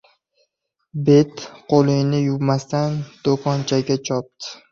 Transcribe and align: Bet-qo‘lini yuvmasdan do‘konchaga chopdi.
Bet-qo‘lini 1.09 2.23
yuvmasdan 2.23 2.97
do‘konchaga 3.29 4.01
chopdi. 4.09 4.53